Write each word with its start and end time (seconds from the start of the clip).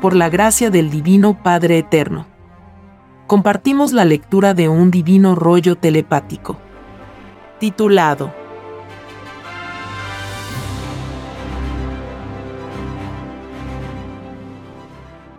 por 0.00 0.16
la 0.16 0.30
gracia 0.30 0.70
del 0.70 0.90
Divino 0.90 1.42
Padre 1.42 1.78
Eterno. 1.78 2.26
Compartimos 3.26 3.92
la 3.92 4.04
lectura 4.04 4.54
de 4.54 4.68
un 4.68 4.90
divino 4.90 5.34
rollo 5.34 5.76
telepático, 5.76 6.58
titulado 7.58 8.32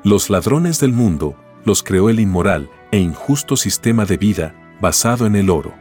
Los 0.03 0.31
ladrones 0.31 0.79
del 0.79 0.93
mundo 0.93 1.35
los 1.63 1.83
creó 1.83 2.09
el 2.09 2.19
inmoral 2.19 2.71
e 2.91 2.97
injusto 2.97 3.55
sistema 3.55 4.05
de 4.05 4.17
vida 4.17 4.55
basado 4.81 5.27
en 5.27 5.35
el 5.35 5.51
oro. 5.51 5.75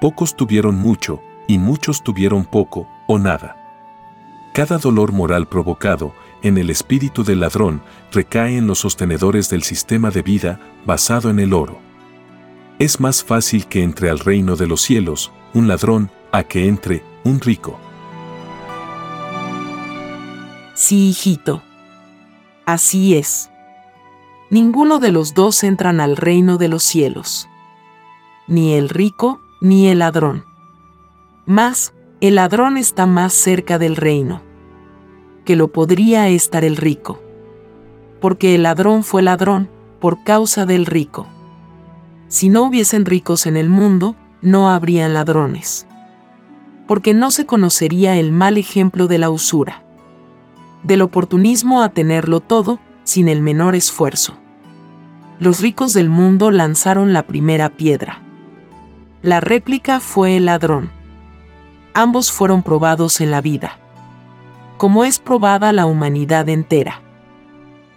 Pocos 0.00 0.36
tuvieron 0.36 0.76
mucho 0.76 1.20
y 1.48 1.58
muchos 1.58 2.04
tuvieron 2.04 2.44
poco 2.44 2.86
o 3.08 3.18
nada. 3.18 3.56
Cada 4.54 4.78
dolor 4.78 5.10
moral 5.12 5.48
provocado 5.48 6.14
en 6.46 6.58
el 6.58 6.70
espíritu 6.70 7.24
del 7.24 7.40
ladrón 7.40 7.82
recae 8.12 8.56
en 8.56 8.66
los 8.66 8.78
sostenedores 8.78 9.50
del 9.50 9.62
sistema 9.62 10.10
de 10.10 10.22
vida 10.22 10.60
basado 10.84 11.30
en 11.30 11.40
el 11.40 11.52
oro. 11.52 11.78
Es 12.78 13.00
más 13.00 13.24
fácil 13.24 13.66
que 13.66 13.82
entre 13.82 14.10
al 14.10 14.18
reino 14.18 14.56
de 14.56 14.66
los 14.66 14.80
cielos 14.80 15.32
un 15.54 15.66
ladrón 15.68 16.10
a 16.32 16.44
que 16.44 16.68
entre 16.68 17.02
un 17.24 17.40
rico. 17.40 17.78
Sí, 20.74 21.08
hijito. 21.08 21.62
Así 22.64 23.16
es. 23.16 23.50
Ninguno 24.50 24.98
de 24.98 25.10
los 25.10 25.34
dos 25.34 25.64
entran 25.64 26.00
al 26.00 26.16
reino 26.16 26.58
de 26.58 26.68
los 26.68 26.82
cielos. 26.82 27.48
Ni 28.46 28.74
el 28.74 28.88
rico 28.88 29.40
ni 29.60 29.88
el 29.88 30.00
ladrón. 30.00 30.44
Más, 31.46 31.94
el 32.20 32.36
ladrón 32.36 32.76
está 32.76 33.06
más 33.06 33.32
cerca 33.32 33.78
del 33.78 33.96
reino 33.96 34.45
que 35.46 35.56
lo 35.56 35.68
podría 35.68 36.28
estar 36.28 36.64
el 36.64 36.76
rico. 36.76 37.22
Porque 38.20 38.54
el 38.54 38.64
ladrón 38.64 39.04
fue 39.04 39.22
ladrón 39.22 39.70
por 40.00 40.22
causa 40.24 40.66
del 40.66 40.84
rico. 40.84 41.26
Si 42.28 42.50
no 42.50 42.64
hubiesen 42.64 43.06
ricos 43.06 43.46
en 43.46 43.56
el 43.56 43.70
mundo, 43.70 44.16
no 44.42 44.68
habrían 44.68 45.14
ladrones. 45.14 45.86
Porque 46.86 47.14
no 47.14 47.30
se 47.30 47.46
conocería 47.46 48.16
el 48.16 48.32
mal 48.32 48.58
ejemplo 48.58 49.06
de 49.06 49.18
la 49.18 49.30
usura. 49.30 49.82
Del 50.82 51.00
oportunismo 51.00 51.82
a 51.82 51.88
tenerlo 51.90 52.40
todo, 52.40 52.80
sin 53.04 53.28
el 53.28 53.40
menor 53.40 53.74
esfuerzo. 53.74 54.36
Los 55.38 55.60
ricos 55.60 55.92
del 55.92 56.08
mundo 56.08 56.50
lanzaron 56.50 57.12
la 57.12 57.22
primera 57.22 57.70
piedra. 57.70 58.20
La 59.22 59.40
réplica 59.40 60.00
fue 60.00 60.36
el 60.36 60.46
ladrón. 60.46 60.90
Ambos 61.94 62.32
fueron 62.32 62.62
probados 62.62 63.20
en 63.20 63.30
la 63.30 63.40
vida 63.40 63.78
como 64.76 65.04
es 65.04 65.18
probada 65.18 65.72
la 65.72 65.86
humanidad 65.86 66.48
entera. 66.48 67.02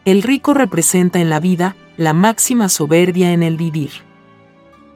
El 0.05 0.23
rico 0.23 0.53
representa 0.53 1.19
en 1.19 1.29
la 1.29 1.39
vida 1.39 1.75
la 1.97 2.13
máxima 2.13 2.69
soberbia 2.69 3.33
en 3.33 3.43
el 3.43 3.57
vivir. 3.57 3.91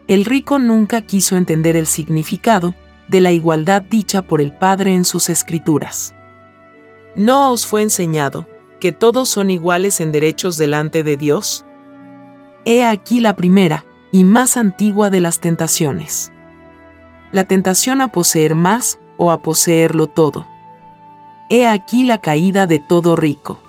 El 0.07 0.25
rico 0.25 0.59
nunca 0.59 1.01
quiso 1.01 1.35
entender 1.35 1.75
el 1.75 1.87
significado 1.87 2.73
de 3.07 3.21
la 3.21 3.31
igualdad 3.31 3.81
dicha 3.81 4.21
por 4.21 4.41
el 4.41 4.53
Padre 4.53 4.93
en 4.93 5.05
sus 5.05 5.29
escrituras. 5.29 6.15
¿No 7.15 7.51
os 7.51 7.67
fue 7.67 7.81
enseñado 7.81 8.47
que 8.79 8.91
todos 8.91 9.29
son 9.29 9.49
iguales 9.49 9.99
en 9.99 10.11
derechos 10.11 10.57
delante 10.57 11.03
de 11.03 11.17
Dios? 11.17 11.65
He 12.65 12.85
aquí 12.85 13.19
la 13.19 13.35
primera 13.35 13.85
y 14.11 14.23
más 14.23 14.57
antigua 14.57 15.09
de 15.09 15.19
las 15.19 15.39
tentaciones. 15.39 16.31
La 17.31 17.43
tentación 17.43 18.01
a 18.01 18.09
poseer 18.09 18.55
más 18.55 18.99
o 19.17 19.31
a 19.31 19.41
poseerlo 19.41 20.07
todo 20.07 20.47
He 21.55 21.67
aquí 21.67 22.03
la 22.03 22.17
caída 22.17 22.65
de 22.65 22.79
todo 22.79 23.15
rico. 23.15 23.59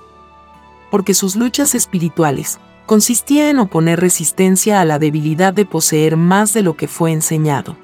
Porque 0.91 1.13
sus 1.13 1.37
luchas 1.37 1.75
espirituales 1.75 2.59
consistía 2.87 3.51
en 3.51 3.59
oponer 3.59 4.01
resistencia 4.01 4.81
a 4.81 4.87
la 4.87 4.99
debilidad 4.99 5.53
de 5.53 5.67
poseer 5.67 6.17
más 6.17 6.55
de 6.55 6.63
lo 6.63 6.79
que 6.79 6.89
fue 6.89 7.13
enseñado. 7.13 7.77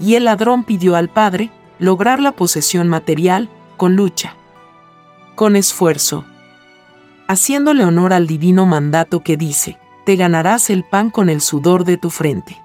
Y 0.00 0.14
el 0.14 0.24
ladrón 0.24 0.64
pidió 0.64 0.96
al 0.96 1.10
Padre 1.10 1.50
lograr 1.78 2.18
la 2.18 2.32
posesión 2.32 2.88
material 2.88 3.50
con 3.76 3.94
lucha, 3.94 4.36
con 5.34 5.54
esfuerzo, 5.54 6.24
haciéndole 7.28 7.84
honor 7.84 8.14
al 8.14 8.26
divino 8.26 8.64
mandato 8.64 9.20
que 9.20 9.36
dice, 9.36 9.76
te 10.06 10.16
ganarás 10.16 10.70
el 10.70 10.82
pan 10.82 11.10
con 11.10 11.28
el 11.28 11.42
sudor 11.42 11.84
de 11.84 11.98
tu 11.98 12.08
frente. 12.08 12.56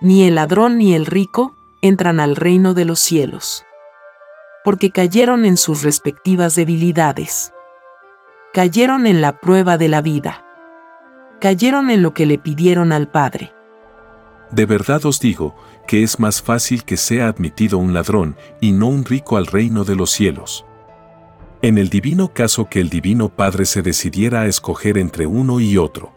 Ni 0.00 0.22
el 0.22 0.36
ladrón 0.36 0.78
ni 0.78 0.94
el 0.94 1.04
rico 1.04 1.56
entran 1.80 2.20
al 2.20 2.36
reino 2.36 2.74
de 2.74 2.84
los 2.84 3.00
cielos 3.00 3.64
porque 4.64 4.90
cayeron 4.90 5.44
en 5.44 5.56
sus 5.56 5.82
respectivas 5.82 6.54
debilidades. 6.54 7.52
Cayeron 8.52 9.06
en 9.06 9.20
la 9.20 9.40
prueba 9.40 9.78
de 9.78 9.88
la 9.88 10.02
vida. 10.02 10.44
Cayeron 11.40 11.90
en 11.90 12.02
lo 12.02 12.14
que 12.14 12.26
le 12.26 12.38
pidieron 12.38 12.92
al 12.92 13.08
Padre. 13.08 13.52
De 14.50 14.66
verdad 14.66 15.04
os 15.06 15.18
digo 15.18 15.56
que 15.88 16.02
es 16.02 16.20
más 16.20 16.42
fácil 16.42 16.84
que 16.84 16.96
sea 16.96 17.26
admitido 17.26 17.78
un 17.78 17.94
ladrón 17.94 18.36
y 18.60 18.72
no 18.72 18.88
un 18.88 19.04
rico 19.04 19.36
al 19.36 19.46
reino 19.46 19.84
de 19.84 19.96
los 19.96 20.10
cielos. 20.10 20.64
En 21.62 21.78
el 21.78 21.88
divino 21.88 22.32
caso 22.32 22.68
que 22.68 22.80
el 22.80 22.90
divino 22.90 23.30
Padre 23.30 23.64
se 23.64 23.82
decidiera 23.82 24.42
a 24.42 24.46
escoger 24.46 24.98
entre 24.98 25.26
uno 25.26 25.58
y 25.58 25.78
otro. 25.78 26.12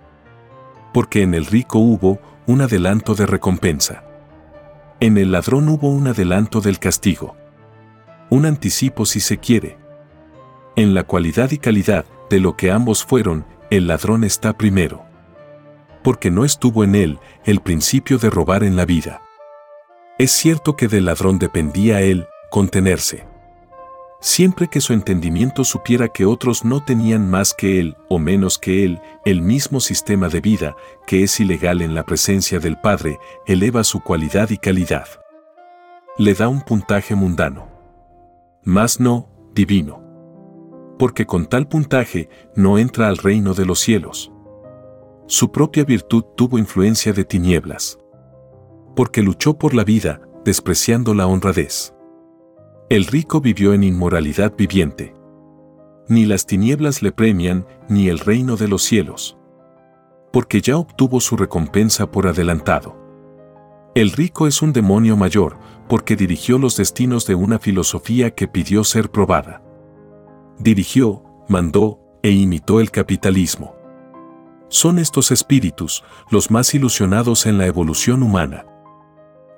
Porque 0.94 1.22
en 1.22 1.34
el 1.34 1.46
rico 1.46 1.80
hubo 1.80 2.20
un 2.46 2.62
adelanto 2.62 3.16
de 3.16 3.26
recompensa. 3.26 4.04
En 5.00 5.18
el 5.18 5.32
ladrón 5.32 5.70
hubo 5.70 5.90
un 5.90 6.08
adelanto 6.08 6.62
del 6.62 6.80
castigo 6.80 7.36
un 8.30 8.46
anticipo 8.46 9.06
si 9.06 9.20
se 9.20 9.38
quiere. 9.38 9.78
En 10.76 10.94
la 10.94 11.04
cualidad 11.04 11.52
y 11.52 11.58
calidad 11.58 12.06
de 12.30 12.40
lo 12.40 12.58
que 12.58 12.72
ambos 12.72 13.06
fueron, 13.06 13.46
el 13.70 13.88
ladrón 13.88 14.24
está 14.24 14.58
primero. 14.58 15.06
Porque 16.04 16.32
no 16.32 16.44
estuvo 16.44 16.84
en 16.84 16.96
él 16.96 17.20
el 17.46 17.62
principio 17.62 18.18
de 18.18 18.30
robar 18.30 18.64
en 18.64 18.76
la 18.76 18.86
vida. 18.86 19.22
Es 20.18 20.32
cierto 20.32 20.76
que 20.76 20.88
del 20.88 21.06
ladrón 21.06 21.40
dependía 21.40 22.02
él 22.02 22.28
contenerse. 22.52 23.26
Siempre 24.22 24.68
que 24.70 24.82
su 24.82 24.94
entendimiento 24.94 25.64
supiera 25.64 26.08
que 26.08 26.26
otros 26.26 26.66
no 26.66 26.84
tenían 26.84 27.30
más 27.30 27.54
que 27.54 27.80
él 27.80 27.96
o 28.10 28.18
menos 28.18 28.58
que 28.58 28.84
él, 28.84 29.00
el 29.24 29.42
mismo 29.42 29.80
sistema 29.80 30.30
de 30.30 30.42
vida, 30.42 30.76
que 31.06 31.24
es 31.24 31.40
ilegal 31.40 31.82
en 31.82 31.94
la 31.94 32.04
presencia 32.04 32.60
del 32.60 32.80
Padre, 32.80 33.20
eleva 33.46 33.84
su 33.84 34.00
cualidad 34.00 34.50
y 34.50 34.58
calidad. 34.58 35.08
Le 36.18 36.34
da 36.34 36.48
un 36.48 36.62
puntaje 36.62 37.14
mundano 37.14 37.75
mas 38.66 39.00
no 39.00 39.30
divino. 39.54 40.04
Porque 40.98 41.26
con 41.26 41.46
tal 41.46 41.68
puntaje 41.68 42.30
no 42.56 42.78
entra 42.78 43.08
al 43.08 43.18
reino 43.18 43.54
de 43.54 43.66
los 43.66 43.80
cielos. 43.80 44.32
Su 45.28 45.52
propia 45.52 45.86
virtud 45.86 46.24
tuvo 46.36 46.58
influencia 46.58 47.14
de 47.14 47.24
tinieblas. 47.24 48.00
Porque 48.96 49.22
luchó 49.22 49.58
por 49.58 49.74
la 49.74 49.84
vida, 49.84 50.22
despreciando 50.44 51.14
la 51.14 51.28
honradez. 51.28 51.94
El 52.90 53.06
rico 53.06 53.40
vivió 53.40 53.74
en 53.74 53.84
inmoralidad 53.84 54.54
viviente. 54.58 55.14
Ni 56.08 56.26
las 56.26 56.46
tinieblas 56.46 57.02
le 57.02 57.12
premian, 57.12 57.66
ni 57.88 58.10
el 58.10 58.20
reino 58.20 58.56
de 58.58 58.68
los 58.68 58.84
cielos. 58.84 59.38
Porque 60.32 60.62
ya 60.62 60.78
obtuvo 60.78 61.20
su 61.20 61.38
recompensa 61.38 62.12
por 62.12 62.28
adelantado. 62.28 63.05
El 63.96 64.12
rico 64.12 64.46
es 64.46 64.62
un 64.62 64.74
demonio 64.74 65.16
mayor, 65.16 65.58
porque 65.88 66.18
dirigió 66.18 66.58
los 66.58 66.76
destinos 66.76 67.26
de 67.26 67.36
una 67.36 67.60
filosofía 67.60 68.32
que 68.32 68.46
pidió 68.46 68.84
ser 68.84 69.10
probada. 69.10 69.64
Dirigió, 70.60 71.24
mandó 71.48 72.02
e 72.22 72.30
imitó 72.32 72.82
el 72.82 72.92
capitalismo. 72.92 73.74
Son 74.68 75.00
estos 75.00 75.32
espíritus 75.32 76.04
los 76.30 76.52
más 76.52 76.74
ilusionados 76.74 77.46
en 77.46 77.58
la 77.58 77.68
evolución 77.68 78.22
humana. 78.22 78.66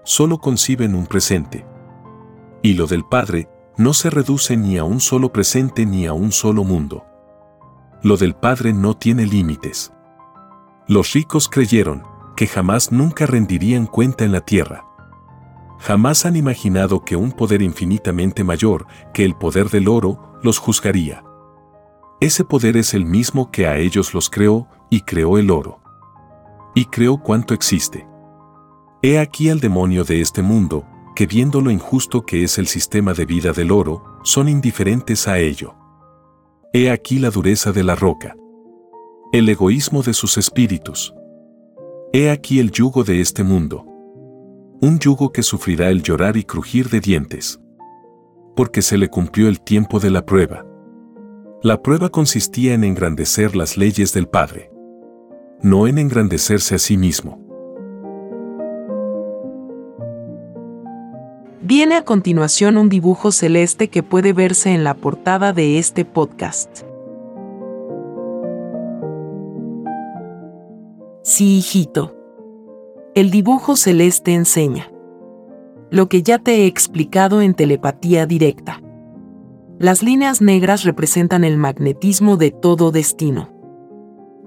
Solo 0.03 0.37
conciben 0.37 0.93
un 0.93 1.07
presente. 1.07 1.65
Y 2.61 2.75
lo 2.75 2.85
del 2.85 3.05
Padre 3.05 3.49
no 3.75 3.95
se 3.95 4.11
reduce 4.11 4.55
ni 4.55 4.77
a 4.77 4.83
un 4.83 4.99
solo 4.99 5.33
presente 5.33 5.87
ni 5.87 6.05
a 6.05 6.13
un 6.13 6.31
solo 6.31 6.63
mundo. 6.63 7.05
Lo 8.03 8.17
del 8.17 8.35
Padre 8.35 8.71
no 8.71 8.95
tiene 8.95 9.25
límites. 9.25 9.91
Los 10.87 11.13
ricos 11.13 11.49
creyeron 11.49 12.03
que 12.37 12.47
jamás 12.47 12.93
nunca 12.93 13.25
rendirían 13.25 13.85
cuenta 13.85 14.23
en 14.23 14.31
la 14.31 14.39
tierra 14.39 14.87
jamás 15.79 16.25
han 16.25 16.35
imaginado 16.35 17.03
que 17.03 17.15
un 17.15 17.31
poder 17.31 17.61
infinitamente 17.61 18.43
mayor 18.43 18.87
que 19.13 19.23
el 19.23 19.35
poder 19.35 19.69
del 19.69 19.87
oro 19.87 20.33
los 20.43 20.57
juzgaría. 20.57 21.23
Ese 22.19 22.43
poder 22.43 22.77
es 22.77 22.93
el 22.93 23.05
mismo 23.05 23.51
que 23.51 23.67
a 23.67 23.77
ellos 23.77 24.13
los 24.13 24.29
creó 24.29 24.67
y 24.89 25.01
creó 25.01 25.37
el 25.37 25.51
oro. 25.51 25.81
Y 26.73 26.85
creó 26.85 27.17
cuanto 27.17 27.53
existe. 27.53 28.07
He 29.03 29.19
aquí 29.19 29.49
al 29.49 29.59
demonio 29.59 30.03
de 30.03 30.21
este 30.21 30.41
mundo, 30.41 30.85
que 31.15 31.27
viendo 31.27 31.61
lo 31.61 31.69
injusto 31.69 32.25
que 32.25 32.43
es 32.43 32.57
el 32.57 32.67
sistema 32.67 33.13
de 33.13 33.25
vida 33.25 33.51
del 33.51 33.71
oro, 33.71 34.03
son 34.23 34.49
indiferentes 34.49 35.27
a 35.27 35.37
ello. 35.37 35.75
He 36.73 36.89
aquí 36.89 37.19
la 37.19 37.29
dureza 37.29 37.71
de 37.71 37.83
la 37.83 37.95
roca. 37.95 38.35
El 39.31 39.47
egoísmo 39.49 40.01
de 40.01 40.13
sus 40.13 40.37
espíritus. 40.37 41.13
He 42.13 42.29
aquí 42.29 42.59
el 42.59 42.71
yugo 42.71 43.03
de 43.03 43.21
este 43.21 43.43
mundo 43.43 43.87
un 44.79 44.99
yugo 44.99 45.31
que 45.31 45.41
sufrirá 45.41 45.89
el 45.89 46.03
llorar 46.03 46.37
y 46.37 46.43
crujir 46.43 46.89
de 46.89 46.99
dientes. 46.99 47.59
Porque 48.55 48.81
se 48.81 48.97
le 48.97 49.09
cumplió 49.09 49.47
el 49.47 49.59
tiempo 49.59 49.99
de 49.99 50.11
la 50.11 50.25
prueba. 50.25 50.65
La 51.63 51.81
prueba 51.81 52.09
consistía 52.09 52.75
en 52.75 52.83
engrandecer 52.83 53.55
las 53.55 53.77
leyes 53.77 54.13
del 54.13 54.27
Padre, 54.27 54.71
no 55.61 55.87
en 55.87 55.97
engrandecerse 55.97 56.75
a 56.75 56.77
sí 56.77 56.97
mismo. 56.97 57.43
Viene 61.61 61.95
a 61.95 62.05
continuación 62.05 62.77
un 62.77 62.87
dibujo 62.87 63.31
celeste 63.31 63.89
que 63.89 64.03
puede 64.03 64.31
verse 64.31 64.73
en 64.73 64.83
la 64.83 64.93
portada 64.93 65.53
de 65.53 65.79
este 65.79 66.05
podcast. 66.05 66.86
Sí, 71.27 71.57
hijito. 71.57 72.15
El 73.13 73.31
dibujo 73.31 73.75
celeste 73.75 74.33
enseña 74.33 74.89
lo 75.91 76.07
que 76.07 76.23
ya 76.23 76.39
te 76.39 76.63
he 76.63 76.67
explicado 76.67 77.41
en 77.41 77.53
telepatía 77.53 78.25
directa. 78.25 78.81
Las 79.77 80.03
líneas 80.03 80.41
negras 80.41 80.85
representan 80.85 81.43
el 81.43 81.57
magnetismo 81.57 82.37
de 82.37 82.51
todo 82.51 82.91
destino. 82.91 83.49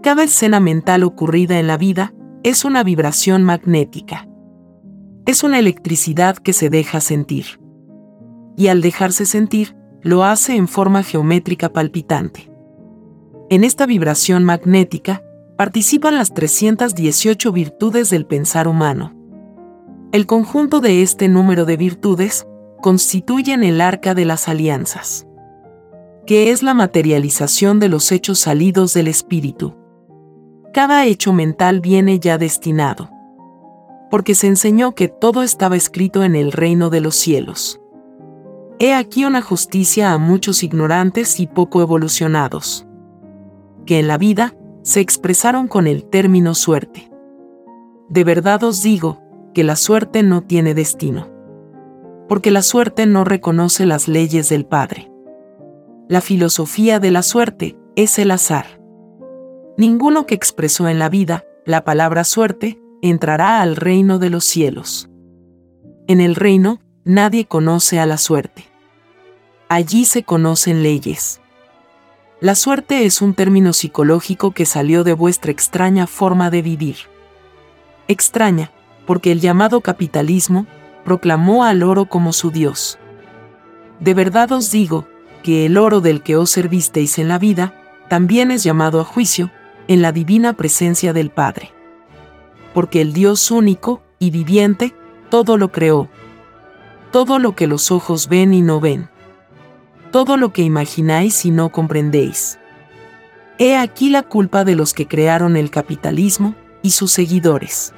Cada 0.02 0.22
escena 0.22 0.58
mental 0.58 1.02
ocurrida 1.02 1.58
en 1.58 1.66
la 1.66 1.76
vida 1.76 2.14
es 2.44 2.64
una 2.64 2.82
vibración 2.82 3.44
magnética. 3.44 4.26
Es 5.26 5.44
una 5.44 5.58
electricidad 5.58 6.38
que 6.38 6.54
se 6.54 6.70
deja 6.70 7.02
sentir. 7.02 7.60
Y 8.56 8.68
al 8.68 8.80
dejarse 8.80 9.26
sentir, 9.26 9.76
lo 10.00 10.24
hace 10.24 10.56
en 10.56 10.66
forma 10.66 11.02
geométrica 11.02 11.74
palpitante. 11.74 12.50
En 13.50 13.64
esta 13.64 13.84
vibración 13.84 14.44
magnética, 14.44 15.22
participan 15.60 16.16
las 16.16 16.32
318 16.32 17.52
virtudes 17.52 18.08
del 18.08 18.24
pensar 18.24 18.66
humano. 18.66 19.12
El 20.10 20.24
conjunto 20.24 20.80
de 20.80 21.02
este 21.02 21.28
número 21.28 21.66
de 21.66 21.76
virtudes 21.76 22.46
constituyen 22.80 23.62
el 23.62 23.82
arca 23.82 24.14
de 24.14 24.24
las 24.24 24.48
alianzas, 24.48 25.26
que 26.26 26.50
es 26.50 26.62
la 26.62 26.72
materialización 26.72 27.78
de 27.78 27.90
los 27.90 28.10
hechos 28.10 28.38
salidos 28.38 28.94
del 28.94 29.06
espíritu. 29.06 29.76
Cada 30.72 31.04
hecho 31.04 31.34
mental 31.34 31.82
viene 31.82 32.18
ya 32.20 32.38
destinado, 32.38 33.10
porque 34.10 34.34
se 34.34 34.46
enseñó 34.46 34.94
que 34.94 35.08
todo 35.08 35.42
estaba 35.42 35.76
escrito 35.76 36.24
en 36.24 36.36
el 36.36 36.52
reino 36.52 36.88
de 36.88 37.02
los 37.02 37.16
cielos. 37.16 37.82
He 38.78 38.94
aquí 38.94 39.26
una 39.26 39.42
justicia 39.42 40.14
a 40.14 40.16
muchos 40.16 40.62
ignorantes 40.62 41.38
y 41.38 41.46
poco 41.46 41.82
evolucionados, 41.82 42.86
que 43.84 43.98
en 43.98 44.08
la 44.08 44.16
vida 44.16 44.54
se 44.82 45.00
expresaron 45.00 45.68
con 45.68 45.86
el 45.86 46.04
término 46.04 46.54
suerte. 46.54 47.10
De 48.08 48.24
verdad 48.24 48.62
os 48.64 48.82
digo 48.82 49.20
que 49.54 49.64
la 49.64 49.76
suerte 49.76 50.22
no 50.22 50.42
tiene 50.42 50.74
destino, 50.74 51.28
porque 52.28 52.50
la 52.50 52.62
suerte 52.62 53.06
no 53.06 53.24
reconoce 53.24 53.86
las 53.86 54.08
leyes 54.08 54.48
del 54.48 54.64
Padre. 54.64 55.10
La 56.08 56.20
filosofía 56.20 56.98
de 56.98 57.10
la 57.10 57.22
suerte 57.22 57.76
es 57.96 58.18
el 58.18 58.30
azar. 58.30 58.80
Ninguno 59.76 60.26
que 60.26 60.34
expresó 60.34 60.88
en 60.88 60.98
la 60.98 61.08
vida 61.08 61.44
la 61.64 61.84
palabra 61.84 62.24
suerte 62.24 62.80
entrará 63.02 63.60
al 63.60 63.76
reino 63.76 64.18
de 64.18 64.30
los 64.30 64.44
cielos. 64.44 65.08
En 66.06 66.20
el 66.20 66.34
reino 66.34 66.80
nadie 67.04 67.46
conoce 67.46 68.00
a 68.00 68.06
la 68.06 68.18
suerte. 68.18 68.64
Allí 69.68 70.04
se 70.04 70.24
conocen 70.24 70.82
leyes. 70.82 71.40
La 72.40 72.54
suerte 72.54 73.04
es 73.04 73.20
un 73.20 73.34
término 73.34 73.74
psicológico 73.74 74.52
que 74.52 74.64
salió 74.64 75.04
de 75.04 75.12
vuestra 75.12 75.52
extraña 75.52 76.06
forma 76.06 76.48
de 76.48 76.62
vivir. 76.62 76.96
Extraña, 78.08 78.72
porque 79.06 79.30
el 79.30 79.42
llamado 79.42 79.82
capitalismo 79.82 80.66
proclamó 81.04 81.64
al 81.64 81.82
oro 81.82 82.06
como 82.06 82.32
su 82.32 82.50
Dios. 82.50 82.98
De 83.98 84.14
verdad 84.14 84.52
os 84.52 84.70
digo, 84.70 85.06
que 85.42 85.66
el 85.66 85.76
oro 85.76 86.00
del 86.00 86.22
que 86.22 86.36
os 86.36 86.50
servisteis 86.50 87.18
en 87.18 87.28
la 87.28 87.38
vida, 87.38 87.74
también 88.08 88.50
es 88.50 88.64
llamado 88.64 89.00
a 89.00 89.04
juicio, 89.04 89.50
en 89.86 90.00
la 90.00 90.10
divina 90.10 90.54
presencia 90.54 91.12
del 91.12 91.28
Padre. 91.28 91.74
Porque 92.72 93.02
el 93.02 93.12
Dios 93.12 93.50
único 93.50 94.02
y 94.18 94.30
viviente, 94.30 94.94
todo 95.28 95.58
lo 95.58 95.72
creó. 95.72 96.08
Todo 97.12 97.38
lo 97.38 97.54
que 97.54 97.66
los 97.66 97.90
ojos 97.90 98.28
ven 98.28 98.54
y 98.54 98.62
no 98.62 98.80
ven 98.80 99.10
todo 100.10 100.36
lo 100.36 100.52
que 100.52 100.62
imagináis 100.62 101.44
y 101.44 101.50
no 101.50 101.70
comprendéis. 101.70 102.58
He 103.58 103.76
aquí 103.76 104.10
la 104.10 104.22
culpa 104.22 104.64
de 104.64 104.74
los 104.74 104.94
que 104.94 105.06
crearon 105.06 105.56
el 105.56 105.70
capitalismo 105.70 106.54
y 106.82 106.92
sus 106.92 107.12
seguidores. 107.12 107.92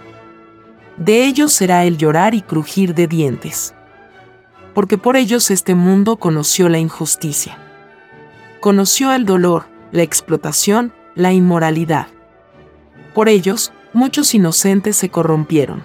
De 0.96 1.24
ellos 1.24 1.52
será 1.52 1.84
el 1.84 1.96
llorar 1.96 2.34
y 2.34 2.42
crujir 2.42 2.94
de 2.94 3.06
dientes. 3.06 3.74
Porque 4.74 4.98
por 4.98 5.16
ellos 5.16 5.50
este 5.50 5.74
mundo 5.74 6.16
conoció 6.16 6.68
la 6.68 6.78
injusticia. 6.78 7.58
Conoció 8.60 9.12
el 9.12 9.24
dolor, 9.24 9.66
la 9.90 10.02
explotación, 10.02 10.92
la 11.14 11.32
inmoralidad. 11.32 12.08
Por 13.14 13.28
ellos, 13.28 13.72
muchos 13.92 14.34
inocentes 14.34 14.96
se 14.96 15.10
corrompieron. 15.10 15.82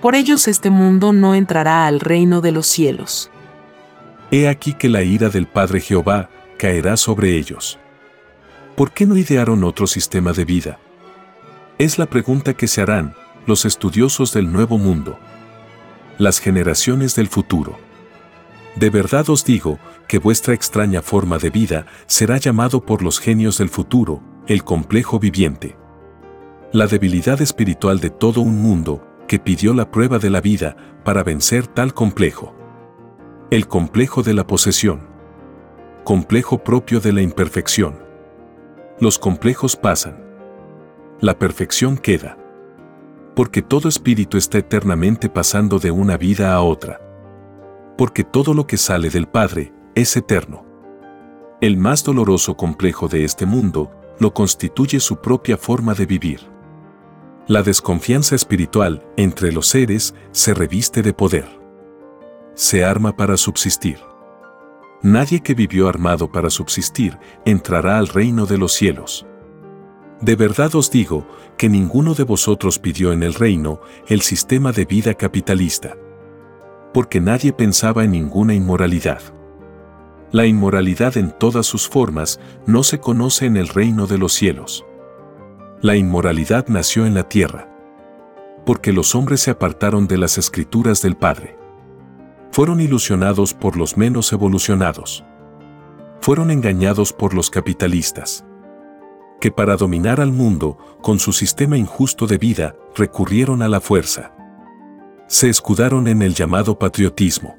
Por 0.00 0.14
ellos 0.14 0.48
este 0.48 0.70
mundo 0.70 1.12
no 1.12 1.34
entrará 1.34 1.86
al 1.86 2.00
reino 2.00 2.40
de 2.40 2.52
los 2.52 2.66
cielos. 2.66 3.30
He 4.36 4.48
aquí 4.48 4.72
que 4.72 4.88
la 4.88 5.04
ira 5.04 5.28
del 5.28 5.46
Padre 5.46 5.78
Jehová 5.78 6.28
caerá 6.58 6.96
sobre 6.96 7.36
ellos. 7.36 7.78
¿Por 8.74 8.90
qué 8.90 9.06
no 9.06 9.16
idearon 9.16 9.62
otro 9.62 9.86
sistema 9.86 10.32
de 10.32 10.44
vida? 10.44 10.80
Es 11.78 12.00
la 12.00 12.06
pregunta 12.06 12.54
que 12.54 12.66
se 12.66 12.80
harán 12.80 13.14
los 13.46 13.64
estudiosos 13.64 14.32
del 14.32 14.50
nuevo 14.50 14.76
mundo, 14.76 15.20
las 16.18 16.40
generaciones 16.40 17.14
del 17.14 17.28
futuro. 17.28 17.78
De 18.74 18.90
verdad 18.90 19.30
os 19.30 19.44
digo 19.44 19.78
que 20.08 20.18
vuestra 20.18 20.52
extraña 20.52 21.00
forma 21.00 21.38
de 21.38 21.50
vida 21.50 21.86
será 22.08 22.36
llamado 22.38 22.84
por 22.84 23.04
los 23.04 23.20
genios 23.20 23.58
del 23.58 23.68
futuro, 23.68 24.20
el 24.48 24.64
complejo 24.64 25.20
viviente. 25.20 25.76
La 26.72 26.88
debilidad 26.88 27.40
espiritual 27.40 28.00
de 28.00 28.10
todo 28.10 28.40
un 28.40 28.60
mundo 28.60 29.06
que 29.28 29.38
pidió 29.38 29.74
la 29.74 29.92
prueba 29.92 30.18
de 30.18 30.30
la 30.30 30.40
vida 30.40 30.76
para 31.04 31.22
vencer 31.22 31.68
tal 31.68 31.94
complejo. 31.94 32.63
El 33.50 33.68
complejo 33.68 34.22
de 34.22 34.32
la 34.32 34.46
posesión. 34.46 35.06
Complejo 36.02 36.64
propio 36.64 36.98
de 36.98 37.12
la 37.12 37.20
imperfección. 37.20 38.02
Los 38.98 39.18
complejos 39.18 39.76
pasan. 39.76 40.24
La 41.20 41.38
perfección 41.38 41.98
queda. 41.98 42.38
Porque 43.36 43.60
todo 43.60 43.90
espíritu 43.90 44.38
está 44.38 44.58
eternamente 44.58 45.28
pasando 45.28 45.78
de 45.78 45.90
una 45.90 46.16
vida 46.16 46.54
a 46.54 46.62
otra. 46.62 47.00
Porque 47.98 48.24
todo 48.24 48.54
lo 48.54 48.66
que 48.66 48.78
sale 48.78 49.10
del 49.10 49.28
Padre 49.28 49.74
es 49.94 50.16
eterno. 50.16 50.64
El 51.60 51.76
más 51.76 52.02
doloroso 52.02 52.56
complejo 52.56 53.08
de 53.08 53.24
este 53.24 53.44
mundo 53.44 53.90
lo 54.18 54.32
constituye 54.32 55.00
su 55.00 55.20
propia 55.20 55.58
forma 55.58 55.92
de 55.92 56.06
vivir. 56.06 56.40
La 57.46 57.62
desconfianza 57.62 58.34
espiritual 58.34 59.06
entre 59.18 59.52
los 59.52 59.66
seres 59.66 60.14
se 60.32 60.54
reviste 60.54 61.02
de 61.02 61.12
poder 61.12 61.63
se 62.54 62.84
arma 62.84 63.16
para 63.16 63.36
subsistir. 63.36 63.98
Nadie 65.02 65.40
que 65.40 65.54
vivió 65.54 65.88
armado 65.88 66.30
para 66.30 66.50
subsistir 66.50 67.18
entrará 67.44 67.98
al 67.98 68.08
reino 68.08 68.46
de 68.46 68.58
los 68.58 68.72
cielos. 68.72 69.26
De 70.20 70.36
verdad 70.36 70.74
os 70.74 70.90
digo 70.90 71.26
que 71.58 71.68
ninguno 71.68 72.14
de 72.14 72.22
vosotros 72.22 72.78
pidió 72.78 73.12
en 73.12 73.22
el 73.22 73.34
reino 73.34 73.80
el 74.06 74.22
sistema 74.22 74.72
de 74.72 74.86
vida 74.86 75.14
capitalista. 75.14 75.96
Porque 76.94 77.20
nadie 77.20 77.52
pensaba 77.52 78.04
en 78.04 78.12
ninguna 78.12 78.54
inmoralidad. 78.54 79.20
La 80.30 80.46
inmoralidad 80.46 81.16
en 81.16 81.36
todas 81.36 81.66
sus 81.66 81.88
formas 81.88 82.40
no 82.66 82.82
se 82.82 82.98
conoce 82.98 83.46
en 83.46 83.56
el 83.56 83.68
reino 83.68 84.06
de 84.06 84.18
los 84.18 84.32
cielos. 84.32 84.86
La 85.82 85.96
inmoralidad 85.96 86.68
nació 86.68 87.04
en 87.04 87.14
la 87.14 87.28
tierra. 87.28 87.68
Porque 88.64 88.92
los 88.92 89.14
hombres 89.14 89.42
se 89.42 89.50
apartaron 89.50 90.06
de 90.06 90.16
las 90.16 90.38
escrituras 90.38 91.02
del 91.02 91.16
Padre 91.16 91.63
fueron 92.54 92.80
ilusionados 92.80 93.52
por 93.52 93.76
los 93.76 93.96
menos 93.96 94.32
evolucionados. 94.32 95.24
Fueron 96.20 96.52
engañados 96.52 97.12
por 97.12 97.34
los 97.34 97.50
capitalistas. 97.50 98.46
Que 99.40 99.50
para 99.50 99.76
dominar 99.76 100.20
al 100.20 100.30
mundo, 100.30 100.78
con 101.02 101.18
su 101.18 101.32
sistema 101.32 101.76
injusto 101.76 102.28
de 102.28 102.38
vida, 102.38 102.76
recurrieron 102.94 103.60
a 103.60 103.66
la 103.66 103.80
fuerza. 103.80 104.36
Se 105.26 105.48
escudaron 105.48 106.06
en 106.06 106.22
el 106.22 106.32
llamado 106.32 106.78
patriotismo. 106.78 107.56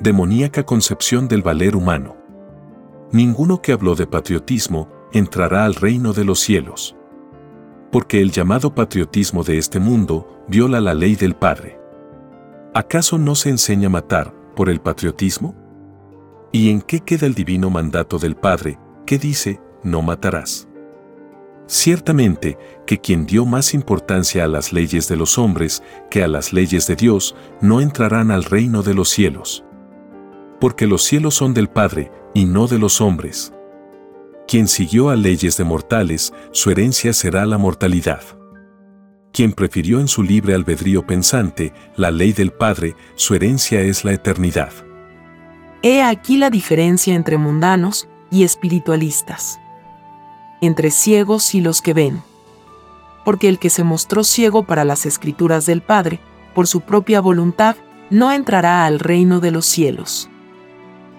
Demoníaca 0.00 0.66
concepción 0.66 1.26
del 1.26 1.40
valer 1.40 1.74
humano. 1.74 2.14
Ninguno 3.10 3.62
que 3.62 3.72
habló 3.72 3.94
de 3.94 4.06
patriotismo 4.06 4.90
entrará 5.14 5.64
al 5.64 5.76
reino 5.76 6.12
de 6.12 6.26
los 6.26 6.40
cielos. 6.40 6.94
Porque 7.90 8.20
el 8.20 8.32
llamado 8.32 8.74
patriotismo 8.74 9.44
de 9.44 9.56
este 9.56 9.80
mundo 9.80 10.44
viola 10.46 10.82
la 10.82 10.92
ley 10.92 11.16
del 11.16 11.34
Padre. 11.34 11.83
¿Acaso 12.76 13.18
no 13.18 13.36
se 13.36 13.50
enseña 13.50 13.86
a 13.86 13.90
matar 13.90 14.34
por 14.56 14.68
el 14.68 14.80
patriotismo? 14.80 15.54
¿Y 16.50 16.70
en 16.70 16.82
qué 16.82 16.98
queda 16.98 17.24
el 17.24 17.34
divino 17.34 17.70
mandato 17.70 18.18
del 18.18 18.34
Padre, 18.34 18.80
que 19.06 19.16
dice, 19.16 19.60
no 19.84 20.02
matarás? 20.02 20.66
Ciertamente 21.68 22.58
que 22.84 23.00
quien 23.00 23.26
dio 23.26 23.46
más 23.46 23.74
importancia 23.74 24.42
a 24.42 24.48
las 24.48 24.72
leyes 24.72 25.06
de 25.06 25.16
los 25.16 25.38
hombres 25.38 25.84
que 26.10 26.24
a 26.24 26.28
las 26.28 26.52
leyes 26.52 26.88
de 26.88 26.96
Dios, 26.96 27.36
no 27.60 27.80
entrarán 27.80 28.32
al 28.32 28.42
reino 28.42 28.82
de 28.82 28.94
los 28.94 29.08
cielos. 29.08 29.64
Porque 30.60 30.88
los 30.88 31.04
cielos 31.04 31.36
son 31.36 31.54
del 31.54 31.68
Padre, 31.68 32.10
y 32.34 32.44
no 32.44 32.66
de 32.66 32.80
los 32.80 33.00
hombres. 33.00 33.52
Quien 34.48 34.66
siguió 34.66 35.10
a 35.10 35.16
leyes 35.16 35.56
de 35.56 35.62
mortales, 35.62 36.32
su 36.50 36.72
herencia 36.72 37.12
será 37.12 37.46
la 37.46 37.56
mortalidad. 37.56 38.22
Quien 39.34 39.52
prefirió 39.52 39.98
en 39.98 40.06
su 40.06 40.22
libre 40.22 40.54
albedrío 40.54 41.04
pensante 41.04 41.74
la 41.96 42.12
ley 42.12 42.32
del 42.32 42.52
Padre, 42.52 42.94
su 43.16 43.34
herencia 43.34 43.80
es 43.80 44.04
la 44.04 44.12
eternidad. 44.12 44.72
He 45.82 46.02
aquí 46.04 46.36
la 46.36 46.50
diferencia 46.50 47.16
entre 47.16 47.36
mundanos 47.36 48.08
y 48.30 48.44
espiritualistas. 48.44 49.58
Entre 50.60 50.92
ciegos 50.92 51.52
y 51.56 51.60
los 51.60 51.82
que 51.82 51.94
ven. 51.94 52.22
Porque 53.24 53.48
el 53.48 53.58
que 53.58 53.70
se 53.70 53.82
mostró 53.82 54.22
ciego 54.22 54.62
para 54.62 54.84
las 54.84 55.04
escrituras 55.04 55.66
del 55.66 55.82
Padre, 55.82 56.20
por 56.54 56.68
su 56.68 56.82
propia 56.82 57.20
voluntad, 57.20 57.74
no 58.10 58.30
entrará 58.30 58.86
al 58.86 59.00
reino 59.00 59.40
de 59.40 59.50
los 59.50 59.66
cielos. 59.66 60.30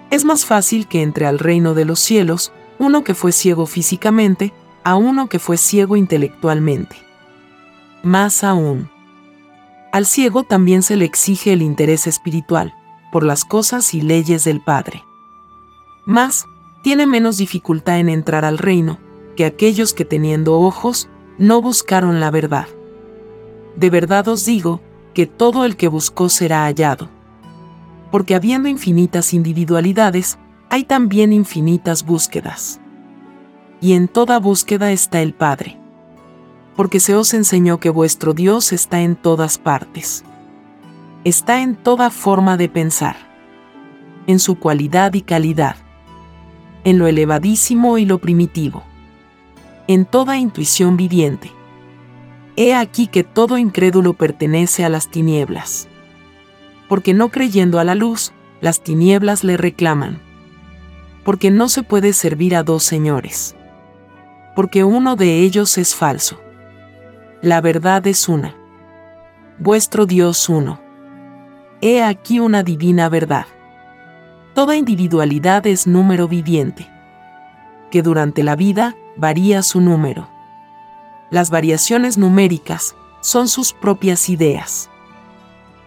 Es 0.10 0.24
más 0.24 0.45
fácil 0.45 0.88
que 0.88 1.01
entre 1.01 1.25
al 1.25 1.38
reino 1.38 1.74
de 1.74 1.84
los 1.84 2.00
cielos 2.00 2.53
uno 2.79 3.03
que 3.03 3.13
fue 3.13 3.34
ciego 3.34 3.65
físicamente 3.65 4.53
a 4.86 4.95
uno 4.95 5.27
que 5.27 5.39
fue 5.39 5.57
ciego 5.57 5.98
intelectualmente. 5.98 7.05
Más 8.06 8.44
aún, 8.44 8.88
al 9.92 10.06
ciego 10.06 10.44
también 10.44 10.84
se 10.84 10.96
le 10.96 11.06
exige 11.06 11.54
el 11.54 11.64
interés 11.64 12.06
espiritual, 12.06 12.76
por 13.12 13.24
las 13.24 13.46
cosas 13.46 13.96
y 13.96 14.02
leyes 14.02 14.44
del 14.44 14.62
Padre. 14.62 15.04
Más, 16.06 16.46
tiene 16.84 17.08
menos 17.08 17.38
dificultad 17.38 17.98
en 17.98 18.10
entrar 18.10 18.46
al 18.46 18.60
reino 18.60 19.00
que 19.36 19.44
aquellos 19.44 19.96
que 19.96 20.06
teniendo 20.06 20.60
ojos 20.60 21.10
no 21.40 21.64
buscaron 21.64 22.20
la 22.20 22.30
verdad. 22.30 22.68
De 23.76 23.90
verdad 23.90 24.28
os 24.28 24.46
digo 24.46 24.82
que 25.16 25.26
todo 25.26 25.66
el 25.66 25.76
que 25.76 25.88
buscó 25.88 26.30
será 26.30 26.66
hallado. 26.66 27.10
Porque 28.12 28.36
habiendo 28.36 28.70
infinitas 28.70 29.34
individualidades, 29.34 30.38
hay 30.70 30.84
también 30.84 31.34
infinitas 31.34 32.06
búsquedas. 32.06 32.80
Y 33.82 33.94
en 33.94 34.08
toda 34.10 34.38
búsqueda 34.38 34.92
está 34.92 35.24
el 35.24 35.34
Padre. 35.34 35.80
Porque 36.75 37.00
se 37.00 37.15
os 37.15 37.34
enseñó 37.34 37.79
que 37.79 37.89
vuestro 37.89 38.34
Dios 38.34 38.74
está 38.74 39.01
en 39.01 39.15
todas 39.15 39.58
partes. 39.58 40.24
Está 41.24 41.62
en 41.62 41.75
toda 41.75 42.10
forma 42.10 42.58
de 42.58 42.70
pensar. 42.70 43.15
En 44.27 44.39
su 44.39 44.60
cualidad 44.60 45.13
y 45.13 45.22
calidad. 45.22 45.75
En 46.84 47.00
lo 47.00 47.08
elevadísimo 47.08 47.98
y 47.98 48.05
lo 48.05 48.20
primitivo. 48.20 48.84
En 49.88 50.05
toda 50.05 50.38
intuición 50.38 50.98
viviente. 50.98 51.51
He 52.58 52.74
aquí 52.74 53.08
que 53.08 53.24
todo 53.24 53.58
incrédulo 53.58 54.13
pertenece 54.13 54.86
a 54.86 54.89
las 54.89 55.10
tinieblas. 55.10 55.88
Porque 56.89 57.13
no 57.13 57.29
creyendo 57.29 57.79
a 57.79 57.84
la 57.84 57.96
luz, 57.96 58.34
las 58.62 58.82
tinieblas 58.82 59.44
le 59.44 59.58
reclaman 59.58 60.20
porque 61.25 61.50
no 61.50 61.67
se 61.67 61.82
puede 61.82 62.13
servir 62.13 62.55
a 62.55 62.63
dos 62.63 62.84
señores. 62.84 63.55
Porque 64.55 64.84
uno 64.84 65.15
de 65.17 65.39
ellos 65.39 65.77
es 65.79 65.96
falso. 65.96 66.39
La 67.46 67.62
verdad 67.62 68.08
es 68.08 68.28
una. 68.28 68.56
Vuestro 69.60 70.08
Dios 70.08 70.50
uno. 70.50 70.82
He 71.80 72.02
aquí 72.02 72.40
una 72.40 72.64
divina 72.64 73.08
verdad. 73.08 73.46
Toda 74.56 74.75
individualidad 74.75 75.68
es 75.68 75.86
número 75.86 76.28
viviente, 76.28 76.90
que 77.92 78.02
durante 78.02 78.42
la 78.42 78.56
vida 78.56 78.96
varía 79.16 79.62
su 79.62 79.80
número. 79.80 80.28
Las 81.30 81.52
variaciones 81.52 82.18
numéricas 82.18 82.96
son 83.22 83.48
sus 83.48 83.74
propias 83.74 84.28
ideas. 84.28 84.90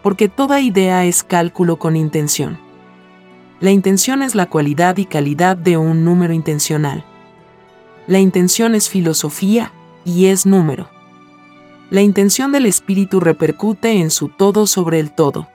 Porque 0.05 0.29
toda 0.29 0.61
idea 0.61 1.07
es 1.07 1.25
cálculo 1.25 1.77
con 1.77 1.97
intención 1.97 2.61
la 3.61 3.73
intención 3.73 4.23
es 4.23 4.37
la 4.37 4.47
cualidad 4.47 4.99
y 4.99 5.07
calidad 5.07 5.57
de 5.57 5.77
un 5.77 6.05
número 6.05 6.33
intencional. 6.33 7.05
La 8.07 8.21
intención 8.21 8.77
es 8.77 8.89
filosofía 8.89 9.73
y 10.05 10.27
es 10.27 10.47
número. 10.47 10.98
La 11.91 12.03
intención 12.03 12.53
del 12.53 12.67
espíritu 12.67 13.21
repercute 13.21 14.01
en 14.01 14.11
su 14.11 14.29
todo 14.29 14.67
sobre 14.67 15.01
el 15.01 15.13
todo. 15.13 15.49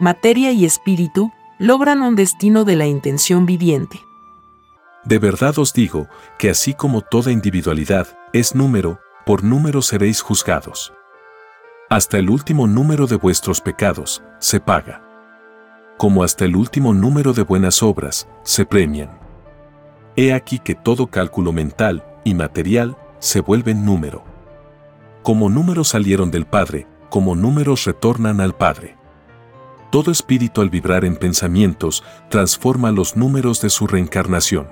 Materia 0.00 0.52
y 0.52 0.64
espíritu 0.64 1.32
logran 1.58 2.02
un 2.02 2.16
destino 2.16 2.64
de 2.64 2.76
la 2.76 2.86
intención 2.86 3.46
viviente. 3.46 4.00
De 5.04 5.18
verdad 5.18 5.58
os 5.58 5.72
digo 5.72 6.08
que 6.38 6.50
así 6.50 6.74
como 6.74 7.02
toda 7.02 7.32
individualidad 7.32 8.18
es 8.32 8.54
número, 8.54 8.98
por 9.24 9.44
número 9.44 9.82
seréis 9.82 10.20
juzgados. 10.20 10.92
Hasta 11.88 12.18
el 12.18 12.30
último 12.30 12.66
número 12.66 13.06
de 13.06 13.16
vuestros 13.16 13.60
pecados 13.60 14.22
se 14.40 14.60
paga 14.60 15.08
como 15.98 16.22
hasta 16.22 16.44
el 16.44 16.56
último 16.56 16.94
número 16.94 17.32
de 17.32 17.42
buenas 17.42 17.82
obras, 17.82 18.28
se 18.44 18.64
premian. 18.64 19.18
He 20.16 20.32
aquí 20.32 20.60
que 20.60 20.76
todo 20.76 21.08
cálculo 21.08 21.52
mental 21.52 22.06
y 22.24 22.34
material 22.34 22.96
se 23.18 23.40
vuelve 23.40 23.74
número. 23.74 24.24
Como 25.22 25.48
números 25.48 25.88
salieron 25.88 26.30
del 26.30 26.46
Padre, 26.46 26.86
como 27.10 27.34
números 27.34 27.84
retornan 27.84 28.40
al 28.40 28.54
Padre. 28.54 28.96
Todo 29.90 30.10
espíritu 30.10 30.60
al 30.60 30.70
vibrar 30.70 31.04
en 31.04 31.16
pensamientos 31.16 32.04
transforma 32.30 32.90
los 32.90 33.16
números 33.16 33.60
de 33.60 33.70
su 33.70 33.86
reencarnación. 33.86 34.68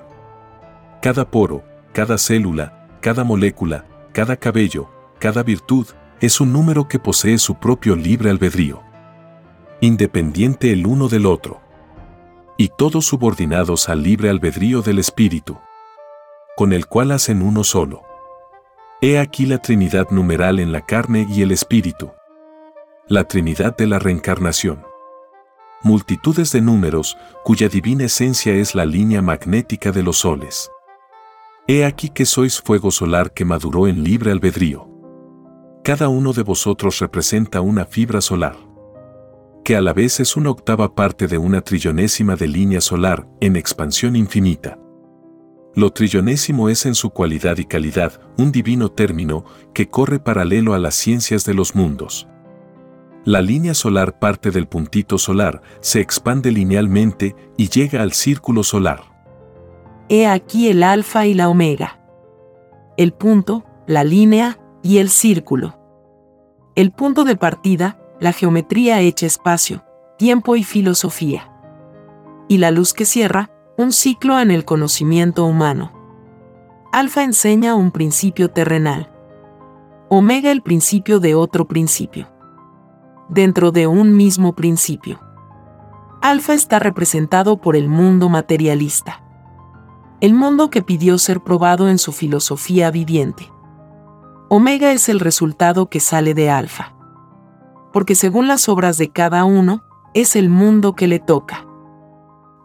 Cada 1.00 1.30
poro, 1.30 1.62
cada 1.92 2.18
célula, 2.18 2.98
cada 3.00 3.24
molécula, 3.24 3.86
cada 4.12 4.36
cabello, 4.36 4.90
cada 5.18 5.42
virtud, 5.42 5.86
es 6.20 6.40
un 6.40 6.52
número 6.52 6.88
que 6.88 6.98
posee 6.98 7.38
su 7.38 7.54
propio 7.54 7.96
libre 7.96 8.30
albedrío 8.30 8.86
independiente 9.80 10.72
el 10.72 10.86
uno 10.86 11.08
del 11.08 11.26
otro, 11.26 11.60
y 12.56 12.68
todos 12.68 13.06
subordinados 13.06 13.88
al 13.88 14.02
libre 14.02 14.30
albedrío 14.30 14.80
del 14.80 14.98
Espíritu, 14.98 15.58
con 16.56 16.72
el 16.72 16.86
cual 16.86 17.12
hacen 17.12 17.42
uno 17.42 17.62
solo. 17.64 18.02
He 19.08 19.20
aquí 19.20 19.46
la 19.46 19.58
Trinidad 19.58 20.08
numeral 20.10 20.58
en 20.58 20.72
la 20.72 20.80
carne 20.80 21.28
y 21.30 21.42
el 21.42 21.52
Espíritu. 21.52 22.10
La 23.06 23.22
Trinidad 23.22 23.76
de 23.76 23.86
la 23.86 24.00
reencarnación. 24.00 24.82
Multitudes 25.84 26.50
de 26.50 26.60
números 26.60 27.16
cuya 27.44 27.68
divina 27.68 28.06
esencia 28.06 28.52
es 28.54 28.74
la 28.74 28.84
línea 28.84 29.22
magnética 29.22 29.92
de 29.92 30.02
los 30.02 30.16
soles. 30.16 30.72
He 31.68 31.84
aquí 31.84 32.08
que 32.08 32.26
sois 32.26 32.60
fuego 32.60 32.90
solar 32.90 33.32
que 33.32 33.44
maduró 33.44 33.86
en 33.86 34.02
libre 34.02 34.32
albedrío. 34.32 34.90
Cada 35.84 36.08
uno 36.08 36.32
de 36.32 36.42
vosotros 36.42 36.98
representa 36.98 37.60
una 37.60 37.84
fibra 37.84 38.20
solar 38.20 38.56
que 39.64 39.76
a 39.76 39.80
la 39.80 39.92
vez 39.92 40.18
es 40.18 40.36
una 40.36 40.50
octava 40.50 40.96
parte 40.96 41.28
de 41.28 41.38
una 41.38 41.60
trillonésima 41.60 42.34
de 42.34 42.48
línea 42.48 42.80
solar 42.80 43.28
en 43.40 43.54
expansión 43.54 44.16
infinita. 44.16 44.80
Lo 45.76 45.92
trillonésimo 45.92 46.70
es 46.70 46.86
en 46.86 46.94
su 46.94 47.10
cualidad 47.10 47.58
y 47.58 47.66
calidad 47.66 48.18
un 48.38 48.50
divino 48.50 48.90
término 48.90 49.44
que 49.74 49.90
corre 49.90 50.18
paralelo 50.18 50.72
a 50.72 50.78
las 50.78 50.94
ciencias 50.94 51.44
de 51.44 51.52
los 51.52 51.74
mundos. 51.74 52.26
La 53.26 53.42
línea 53.42 53.74
solar 53.74 54.18
parte 54.18 54.50
del 54.50 54.68
puntito 54.68 55.18
solar, 55.18 55.60
se 55.80 56.00
expande 56.00 56.50
linealmente 56.50 57.36
y 57.58 57.68
llega 57.68 58.00
al 58.00 58.12
círculo 58.12 58.62
solar. 58.62 59.02
He 60.08 60.26
aquí 60.26 60.70
el 60.70 60.82
alfa 60.82 61.26
y 61.26 61.34
la 61.34 61.50
omega. 61.50 62.00
El 62.96 63.12
punto, 63.12 63.66
la 63.86 64.02
línea 64.02 64.58
y 64.82 64.96
el 64.96 65.10
círculo. 65.10 65.78
El 66.74 66.90
punto 66.90 67.24
de 67.24 67.36
partida, 67.36 68.00
la 68.18 68.32
geometría 68.32 69.02
hecha 69.02 69.26
espacio, 69.26 69.84
tiempo 70.16 70.56
y 70.56 70.64
filosofía. 70.64 71.52
Y 72.48 72.58
la 72.58 72.70
luz 72.70 72.94
que 72.94 73.04
cierra, 73.04 73.50
un 73.76 73.92
ciclo 73.92 74.40
en 74.40 74.50
el 74.50 74.64
conocimiento 74.64 75.44
humano. 75.44 75.92
Alfa 76.92 77.22
enseña 77.22 77.74
un 77.74 77.90
principio 77.90 78.50
terrenal. 78.50 79.10
Omega 80.08 80.50
el 80.50 80.62
principio 80.62 81.20
de 81.20 81.34
otro 81.34 81.66
principio. 81.66 82.28
Dentro 83.28 83.72
de 83.72 83.86
un 83.86 84.16
mismo 84.16 84.54
principio. 84.54 85.20
Alfa 86.22 86.54
está 86.54 86.78
representado 86.78 87.60
por 87.60 87.76
el 87.76 87.88
mundo 87.88 88.28
materialista. 88.28 89.22
El 90.20 90.32
mundo 90.32 90.70
que 90.70 90.82
pidió 90.82 91.18
ser 91.18 91.40
probado 91.40 91.88
en 91.88 91.98
su 91.98 92.12
filosofía 92.12 92.90
viviente. 92.90 93.50
Omega 94.48 94.92
es 94.92 95.08
el 95.08 95.20
resultado 95.20 95.90
que 95.90 96.00
sale 96.00 96.34
de 96.34 96.50
Alfa 96.50 96.96
porque 97.96 98.14
según 98.14 98.46
las 98.46 98.68
obras 98.68 98.98
de 98.98 99.08
cada 99.08 99.46
uno, 99.46 99.82
es 100.12 100.36
el 100.36 100.50
mundo 100.50 100.94
que 100.94 101.08
le 101.08 101.18
toca. 101.18 101.65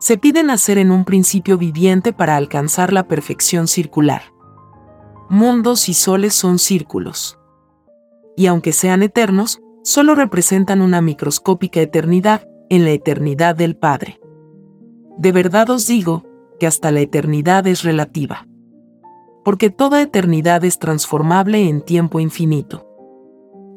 Se 0.01 0.17
pide 0.17 0.41
nacer 0.41 0.79
en 0.79 0.89
un 0.89 1.05
principio 1.05 1.60
viviente 1.60 2.12
para 2.12 2.36
alcanzar 2.36 2.91
la 2.91 3.08
perfección 3.08 3.67
circular. 3.67 4.24
Mundos 5.29 5.89
y 5.89 5.93
soles 5.93 6.34
son 6.34 6.58
círculos. 6.58 7.38
Y 8.36 8.48
aunque 8.48 8.74
sean 8.74 9.03
eternos, 9.03 9.62
solo 9.84 10.15
representan 10.15 10.81
una 10.81 11.01
microscópica 11.01 11.81
eternidad 11.81 12.48
en 12.72 12.84
la 12.84 12.89
eternidad 12.89 13.55
del 13.55 13.75
Padre. 13.75 14.20
De 15.20 15.31
verdad 15.31 15.70
os 15.70 15.86
digo 15.86 16.25
que 16.60 16.65
hasta 16.65 16.89
la 16.89 17.01
eternidad 17.01 17.67
es 17.67 17.84
relativa. 17.84 18.48
Porque 19.46 19.70
toda 19.70 20.01
eternidad 20.01 20.65
es 20.65 20.79
transformable 20.79 21.70
en 21.70 21.79
tiempo 21.79 22.20
infinito. 22.20 22.88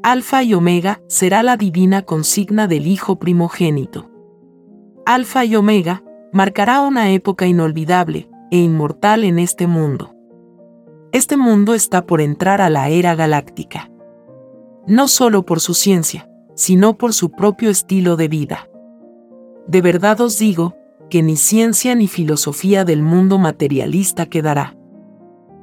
Alfa 0.03 0.43
y 0.43 0.55
Omega 0.55 1.03
será 1.07 1.43
la 1.43 1.59
divina 1.59 2.01
consigna 2.01 2.67
del 2.67 2.87
Hijo 2.87 3.19
primogénito. 3.19 4.11
Alfa 5.05 5.45
y 5.45 5.57
Omega 5.57 6.03
marcará 6.35 6.81
una 6.81 7.13
época 7.13 7.47
inolvidable 7.47 8.29
e 8.51 8.59
inmortal 8.59 9.23
en 9.23 9.39
este 9.39 9.69
mundo. 9.69 10.17
Este 11.13 11.37
mundo 11.37 11.75
está 11.75 12.07
por 12.07 12.21
entrar 12.21 12.61
a 12.61 12.69
la 12.69 12.89
era 12.89 13.15
galáctica. 13.15 13.89
No 14.89 15.07
solo 15.07 15.47
por 15.47 15.61
su 15.61 15.75
ciencia, 15.75 16.29
sino 16.57 16.99
por 16.99 17.13
su 17.13 17.31
propio 17.31 17.71
estilo 17.71 18.17
de 18.17 18.27
vida. 18.27 18.69
De 19.69 19.81
verdad 19.81 20.21
os 20.21 20.37
digo, 20.37 20.77
que 21.09 21.23
ni 21.23 21.37
ciencia 21.37 21.95
ni 21.95 22.09
filosofía 22.09 22.85
del 22.85 23.05
mundo 23.05 23.39
materialista 23.39 24.27
quedará. 24.27 24.77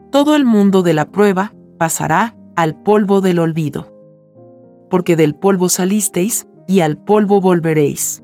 Todo 0.10 0.38
el 0.38 0.46
mundo 0.46 0.84
de 0.84 0.94
la 0.94 1.12
prueba 1.12 1.54
pasará 1.78 2.38
al 2.56 2.82
polvo 2.82 3.20
del 3.20 3.40
olvido. 3.40 3.94
Porque 4.90 5.18
del 5.18 5.36
polvo 5.36 5.68
salisteis, 5.68 6.48
y 6.66 6.80
al 6.80 6.98
polvo 6.98 7.42
volveréis. 7.42 8.24